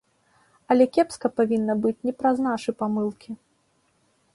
Але 0.75 0.87
кепска 0.95 1.27
павінна 1.41 1.77
быць 1.83 2.03
не 2.09 2.13
праз 2.23 2.37
нашы 2.49 2.69
памылкі. 2.81 3.31